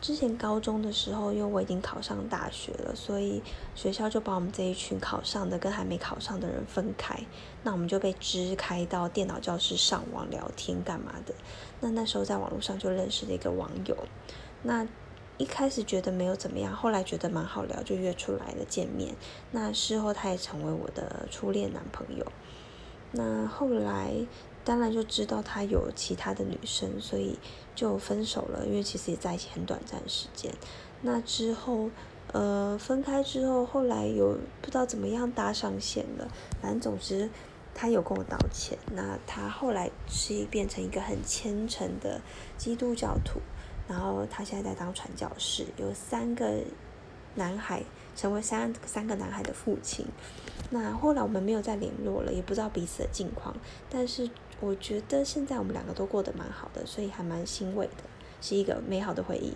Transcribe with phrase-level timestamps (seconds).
[0.00, 3.42] 之前高中的时候，因为我已经考上大学了，所以
[3.74, 7.18] 学校就把我们这一群考上的跟还没考上的人分开。
[7.62, 11.34] 那我们就被支开到电脑教室上网聊天干嘛的。
[11.80, 13.96] 那那时候在网络上就认识了一个网友。
[14.62, 14.86] 那
[15.38, 19.14] 一开始觉得没有怎么样，后来觉得蛮好聊，就约出来了见面。
[19.50, 22.24] 那事后他也成为我的初恋男朋友。
[23.12, 24.26] 那后来。
[24.66, 27.38] 当然就知道他有其他的女生，所以
[27.76, 28.66] 就分手了。
[28.66, 30.52] 因为其实也在一起很短暂时间。
[31.02, 31.88] 那之后，
[32.32, 36.26] 呃，分开之后，后来有不知道怎么样搭上线了。
[36.60, 37.30] 反正总之，
[37.76, 38.76] 他有跟我道歉。
[38.92, 42.20] 那他后来是变成一个很虔诚的
[42.58, 43.38] 基督教徒，
[43.86, 46.60] 然后他现在在当传教士，有三个
[47.36, 47.84] 男孩，
[48.16, 50.04] 成为三三个男孩的父亲。
[50.70, 53.54] 那后来我们没有再联络了，也不知道彼此的近况，
[53.90, 54.28] 但是。
[54.58, 58.04] 我觉得现在我们两个都过得蛮好的，所以还蛮欣慰的，
[58.40, 59.52] 是一个美好的回忆。